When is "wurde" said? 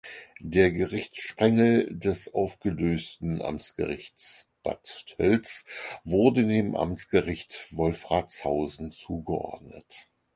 6.03-6.43